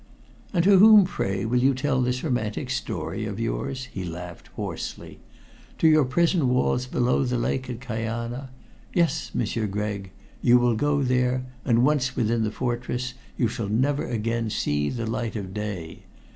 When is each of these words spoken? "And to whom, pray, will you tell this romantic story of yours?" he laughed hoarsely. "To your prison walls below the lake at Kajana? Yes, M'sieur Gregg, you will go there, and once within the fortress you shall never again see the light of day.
"And 0.51 0.63
to 0.63 0.79
whom, 0.79 1.05
pray, 1.05 1.45
will 1.45 1.59
you 1.59 1.75
tell 1.75 2.01
this 2.01 2.23
romantic 2.23 2.71
story 2.71 3.27
of 3.27 3.39
yours?" 3.39 3.85
he 3.93 4.03
laughed 4.03 4.47
hoarsely. 4.55 5.19
"To 5.77 5.87
your 5.87 6.05
prison 6.05 6.49
walls 6.49 6.87
below 6.87 7.23
the 7.23 7.37
lake 7.37 7.69
at 7.69 7.81
Kajana? 7.81 8.49
Yes, 8.95 9.29
M'sieur 9.35 9.67
Gregg, 9.67 10.09
you 10.41 10.57
will 10.57 10.75
go 10.75 11.03
there, 11.03 11.45
and 11.63 11.85
once 11.85 12.15
within 12.15 12.43
the 12.43 12.49
fortress 12.49 13.13
you 13.37 13.47
shall 13.47 13.69
never 13.69 14.03
again 14.03 14.49
see 14.49 14.89
the 14.89 15.05
light 15.05 15.35
of 15.35 15.53
day. 15.53 16.05